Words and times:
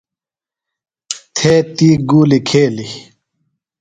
تھے 1.35 1.53
تی 1.77 1.89
گولی 2.09 2.39
کھیلی۔ 2.47 2.87